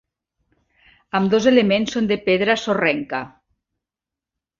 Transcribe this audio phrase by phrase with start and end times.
[1.19, 3.21] Ambdós elements són de pedra sorrenca.